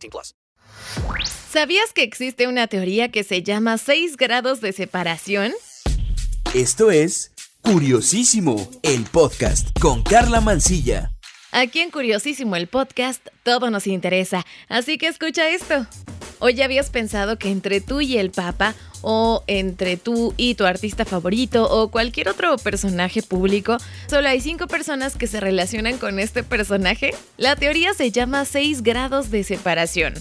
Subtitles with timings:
[0.00, 0.34] 18 plus.
[1.50, 5.52] ¿Sabías que existe una teoría que se llama 6 grados de separación?
[6.54, 7.32] Esto es
[7.62, 11.12] Curiosísimo, el podcast con Carla Mancilla.
[11.52, 15.86] Aquí en Curiosísimo el podcast todo nos interesa, así que escucha esto.
[16.40, 20.64] ¿O ya habías pensado que entre tú y el Papa, o entre tú y tu
[20.64, 23.76] artista favorito, o cualquier otro personaje público,
[24.08, 27.14] solo hay cinco personas que se relacionan con este personaje?
[27.36, 30.14] La teoría se llama 6 grados de separación.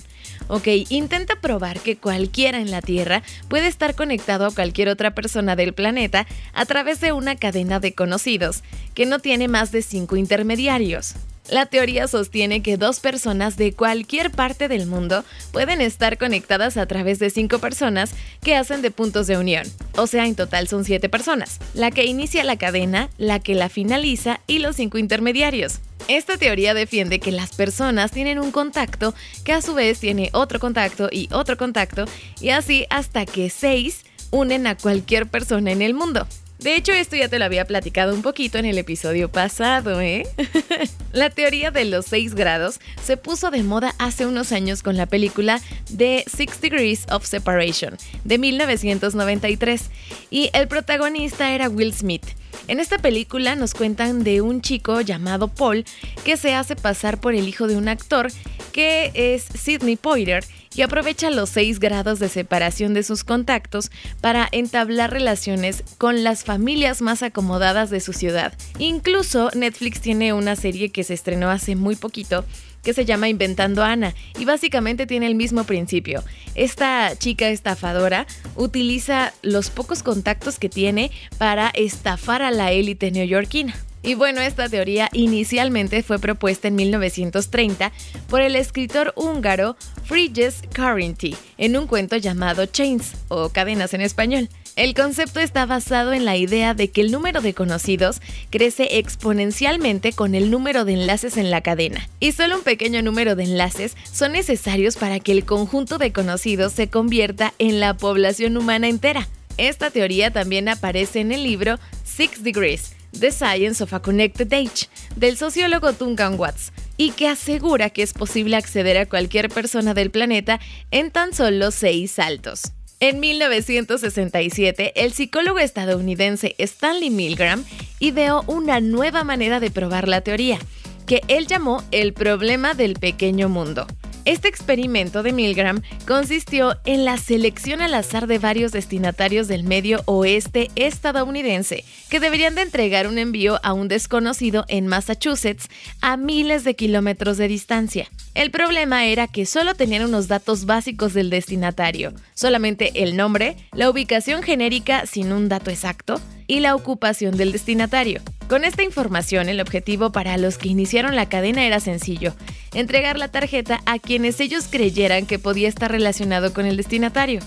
[0.47, 5.55] Ok, intenta probar que cualquiera en la Tierra puede estar conectado a cualquier otra persona
[5.55, 8.63] del planeta a través de una cadena de conocidos,
[8.95, 11.15] que no tiene más de cinco intermediarios.
[11.51, 16.85] La teoría sostiene que dos personas de cualquier parte del mundo pueden estar conectadas a
[16.85, 18.11] través de cinco personas
[18.43, 19.65] que hacen de puntos de unión.
[19.97, 21.59] O sea, en total son siete personas.
[21.73, 25.79] La que inicia la cadena, la que la finaliza y los cinco intermediarios.
[26.07, 30.59] Esta teoría defiende que las personas tienen un contacto que a su vez tiene otro
[30.59, 32.05] contacto y otro contacto
[32.39, 36.27] y así hasta que seis unen a cualquier persona en el mundo.
[36.59, 40.27] De hecho, esto ya te lo había platicado un poquito en el episodio pasado, ¿eh?
[41.13, 45.05] la teoría de los 6 grados se puso de moda hace unos años con la
[45.05, 45.61] película
[45.95, 49.89] The Six Degrees of Separation de 1993
[50.29, 52.25] y el protagonista era Will Smith.
[52.67, 55.85] En esta película nos cuentan de un chico llamado Paul
[56.25, 58.31] que se hace pasar por el hijo de un actor
[58.73, 60.43] que es Sidney Poitier
[60.79, 63.91] y aprovecha los 6 grados de separación de sus contactos
[64.21, 68.53] para entablar relaciones con las familias más acomodadas de su ciudad.
[68.77, 72.45] Incluso Netflix tiene una serie que se estrenó hace muy poquito
[72.81, 76.23] que se llama Inventando Ana y básicamente tiene el mismo principio.
[76.55, 78.25] Esta chica estafadora
[78.55, 83.75] utiliza los pocos contactos que tiene para estafar a la élite neoyorquina.
[84.01, 87.91] Y bueno, esta teoría inicialmente fue propuesta en 1930
[88.29, 94.49] por el escritor húngaro Frigyes Karinthy en un cuento llamado Chains o Cadenas en español.
[94.77, 100.13] El concepto está basado en la idea de que el número de conocidos crece exponencialmente
[100.13, 103.97] con el número de enlaces en la cadena, y solo un pequeño número de enlaces
[104.09, 109.27] son necesarios para que el conjunto de conocidos se convierta en la población humana entera.
[109.57, 114.87] Esta teoría también aparece en el libro Six Degrees, The Science of a Connected Age,
[115.15, 120.11] del sociólogo Duncan Watts, y que asegura que es posible acceder a cualquier persona del
[120.11, 120.59] planeta
[120.91, 122.73] en tan solo seis saltos.
[123.01, 127.63] En 1967, el psicólogo estadounidense Stanley Milgram
[127.99, 130.59] ideó una nueva manera de probar la teoría,
[131.05, 133.87] que él llamó el problema del pequeño mundo.
[134.29, 140.03] Este experimento de Milgram consistió en la selección al azar de varios destinatarios del medio
[140.05, 145.67] oeste estadounidense que deberían de entregar un envío a un desconocido en Massachusetts
[146.01, 148.07] a miles de kilómetros de distancia.
[148.35, 153.89] El problema era que solo tenían unos datos básicos del destinatario, solamente el nombre, la
[153.89, 158.21] ubicación genérica sin un dato exacto y la ocupación del destinatario.
[158.49, 162.33] Con esta información, el objetivo para los que iniciaron la cadena era sencillo,
[162.73, 167.41] entregar la tarjeta a quienes ellos creyeran que podía estar relacionado con el destinatario,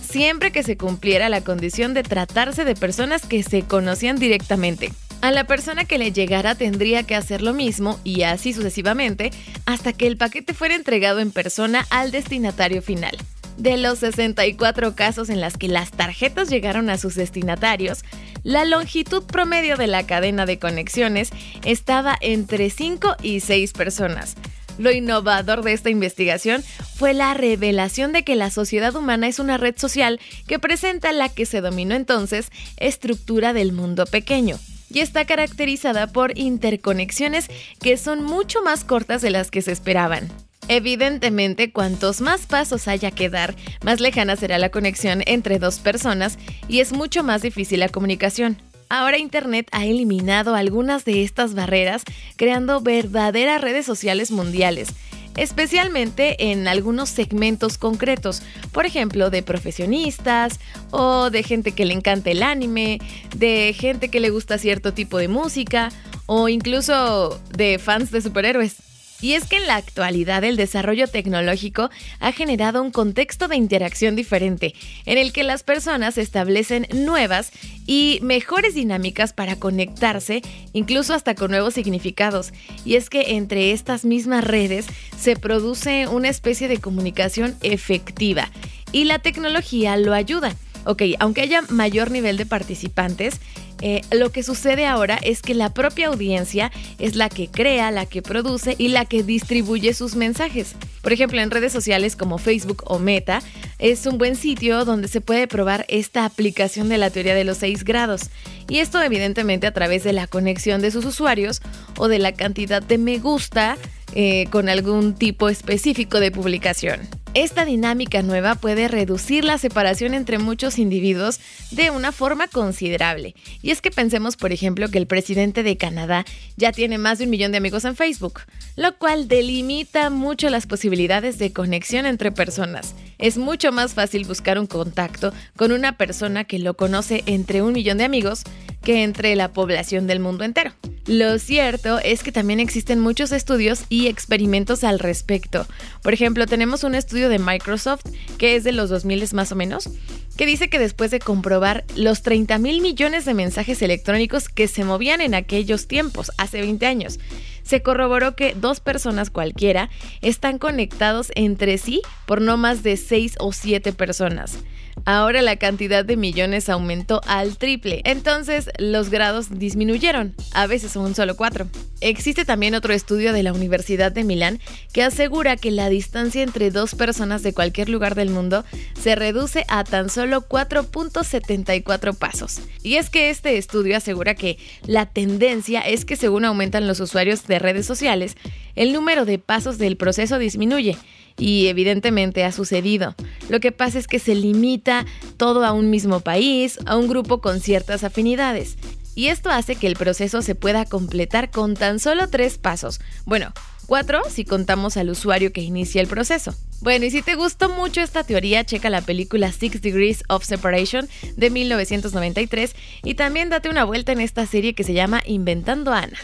[0.00, 4.92] siempre que se cumpliera la condición de tratarse de personas que se conocían directamente.
[5.20, 9.32] A la persona que le llegara tendría que hacer lo mismo y así sucesivamente
[9.66, 13.18] hasta que el paquete fuera entregado en persona al destinatario final.
[13.56, 18.04] De los 64 casos en las que las tarjetas llegaron a sus destinatarios,
[18.42, 21.30] la longitud promedio de la cadena de conexiones
[21.64, 24.36] estaba entre 5 y 6 personas.
[24.78, 26.62] Lo innovador de esta investigación
[26.96, 31.30] fue la revelación de que la sociedad humana es una red social que presenta la
[31.30, 34.58] que se dominó entonces estructura del mundo pequeño
[34.90, 37.48] y está caracterizada por interconexiones
[37.80, 40.28] que son mucho más cortas de las que se esperaban.
[40.68, 43.54] Evidentemente, cuantos más pasos haya que dar,
[43.84, 48.58] más lejana será la conexión entre dos personas y es mucho más difícil la comunicación.
[48.88, 52.02] Ahora Internet ha eliminado algunas de estas barreras,
[52.36, 54.88] creando verdaderas redes sociales mundiales,
[55.36, 58.42] especialmente en algunos segmentos concretos,
[58.72, 60.58] por ejemplo, de profesionistas
[60.90, 63.00] o de gente que le encanta el anime,
[63.36, 65.90] de gente que le gusta cierto tipo de música
[66.26, 68.85] o incluso de fans de superhéroes.
[69.20, 71.90] Y es que en la actualidad el desarrollo tecnológico
[72.20, 74.74] ha generado un contexto de interacción diferente,
[75.06, 77.50] en el que las personas establecen nuevas
[77.86, 80.42] y mejores dinámicas para conectarse,
[80.72, 82.52] incluso hasta con nuevos significados.
[82.84, 84.86] Y es que entre estas mismas redes
[85.18, 88.50] se produce una especie de comunicación efectiva
[88.92, 90.54] y la tecnología lo ayuda.
[90.84, 93.40] Ok, aunque haya mayor nivel de participantes,
[93.82, 98.06] eh, lo que sucede ahora es que la propia audiencia es la que crea, la
[98.06, 100.74] que produce y la que distribuye sus mensajes.
[101.02, 103.42] Por ejemplo, en redes sociales como Facebook o Meta,
[103.78, 107.58] es un buen sitio donde se puede probar esta aplicación de la teoría de los
[107.58, 108.30] seis grados.
[108.68, 111.60] Y esto evidentemente a través de la conexión de sus usuarios
[111.98, 113.76] o de la cantidad de me gusta
[114.18, 117.00] eh, con algún tipo específico de publicación.
[117.34, 121.38] Esta dinámica nueva puede reducir la separación entre muchos individuos
[121.70, 123.34] de una forma considerable.
[123.60, 126.24] Y es que pensemos, por ejemplo, que el presidente de Canadá
[126.56, 128.40] ya tiene más de un millón de amigos en Facebook,
[128.74, 132.94] lo cual delimita mucho las posibilidades de conexión entre personas.
[133.18, 137.74] Es mucho más fácil buscar un contacto con una persona que lo conoce entre un
[137.74, 138.44] millón de amigos
[138.86, 140.70] que entre la población del mundo entero.
[141.08, 145.66] Lo cierto es que también existen muchos estudios y experimentos al respecto.
[146.04, 148.04] Por ejemplo, tenemos un estudio de Microsoft,
[148.38, 149.90] que es de los 2000 más o menos,
[150.36, 154.84] que dice que después de comprobar los 30 mil millones de mensajes electrónicos que se
[154.84, 157.18] movían en aquellos tiempos, hace 20 años,
[157.64, 159.90] se corroboró que dos personas cualquiera
[160.20, 164.58] están conectados entre sí por no más de 6 o 7 personas.
[165.04, 171.14] Ahora la cantidad de millones aumentó al triple, entonces los grados disminuyeron, a veces son
[171.14, 171.68] solo cuatro.
[172.00, 174.60] Existe también otro estudio de la Universidad de Milán
[174.92, 178.64] que asegura que la distancia entre dos personas de cualquier lugar del mundo
[179.00, 182.60] se reduce a tan solo 4.74 pasos.
[182.82, 187.46] Y es que este estudio asegura que la tendencia es que según aumentan los usuarios
[187.46, 188.36] de redes sociales,
[188.76, 190.96] el número de pasos del proceso disminuye
[191.38, 193.14] y evidentemente ha sucedido.
[193.48, 195.04] Lo que pasa es que se limita
[195.36, 198.76] todo a un mismo país, a un grupo con ciertas afinidades.
[199.14, 203.00] Y esto hace que el proceso se pueda completar con tan solo tres pasos.
[203.24, 203.52] Bueno,
[203.86, 206.54] cuatro si contamos al usuario que inicia el proceso.
[206.82, 211.08] Bueno, y si te gustó mucho esta teoría, checa la película Six Degrees of Separation
[211.36, 216.18] de 1993 y también date una vuelta en esta serie que se llama Inventando Ana.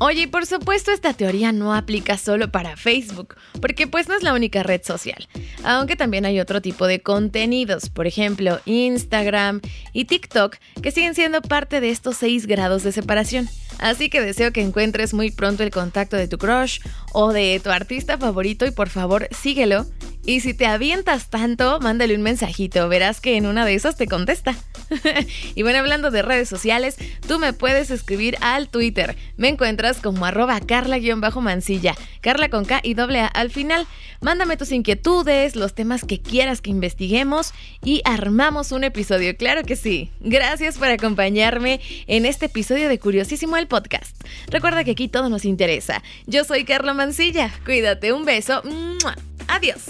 [0.00, 4.24] Oye, y por supuesto esta teoría no aplica solo para Facebook, porque pues no es
[4.24, 5.28] la única red social,
[5.62, 9.60] aunque también hay otro tipo de contenidos, por ejemplo Instagram
[9.92, 13.48] y TikTok, que siguen siendo parte de estos 6 grados de separación.
[13.78, 16.80] Así que deseo que encuentres muy pronto el contacto de tu crush
[17.12, 19.86] o de tu artista favorito y por favor síguelo.
[20.26, 24.06] Y si te avientas tanto, mándale un mensajito, verás que en una de esas te
[24.06, 24.54] contesta.
[25.54, 26.96] y bueno, hablando de redes sociales,
[27.26, 29.16] tú me puedes escribir al Twitter.
[29.36, 33.86] Me encuentras como arroba carla-mansilla, carla con K y doble A al final.
[34.20, 37.52] Mándame tus inquietudes, los temas que quieras que investiguemos
[37.82, 40.10] y armamos un episodio, claro que sí.
[40.20, 44.16] Gracias por acompañarme en este episodio de Curiosísimo el Podcast.
[44.48, 46.02] Recuerda que aquí todo nos interesa.
[46.26, 48.62] Yo soy Carla Mansilla, cuídate, un beso.
[49.48, 49.82] Adiós.